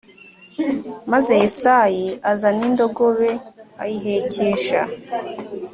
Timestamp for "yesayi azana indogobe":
1.43-3.31